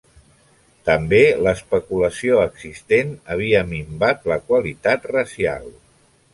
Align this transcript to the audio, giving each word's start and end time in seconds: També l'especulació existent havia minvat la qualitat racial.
També 0.87 1.19
l'especulació 1.47 2.41
existent 2.47 3.13
havia 3.37 3.63
minvat 3.75 4.29
la 4.35 4.41
qualitat 4.51 5.09
racial. 5.17 5.73